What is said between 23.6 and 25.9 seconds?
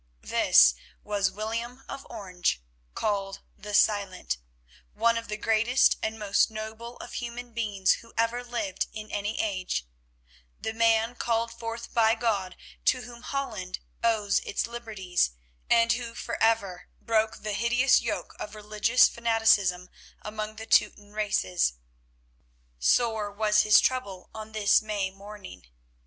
his trouble on this May morning.